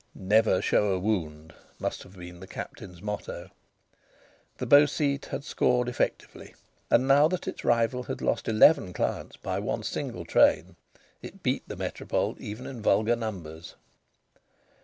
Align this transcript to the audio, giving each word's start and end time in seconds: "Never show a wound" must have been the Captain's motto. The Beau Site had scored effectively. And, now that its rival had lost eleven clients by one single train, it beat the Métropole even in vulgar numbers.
"Never 0.15 0.63
show 0.63 0.93
a 0.93 0.97
wound" 0.97 1.53
must 1.77 2.01
have 2.01 2.17
been 2.17 2.39
the 2.39 2.47
Captain's 2.47 3.03
motto. 3.03 3.51
The 4.57 4.65
Beau 4.65 4.87
Site 4.87 5.27
had 5.27 5.43
scored 5.43 5.87
effectively. 5.87 6.55
And, 6.89 7.07
now 7.07 7.27
that 7.27 7.47
its 7.47 7.63
rival 7.63 8.01
had 8.01 8.19
lost 8.19 8.47
eleven 8.47 8.93
clients 8.93 9.37
by 9.37 9.59
one 9.59 9.83
single 9.83 10.25
train, 10.25 10.75
it 11.21 11.43
beat 11.43 11.67
the 11.69 11.77
Métropole 11.77 12.39
even 12.39 12.65
in 12.65 12.81
vulgar 12.81 13.15
numbers. 13.15 13.75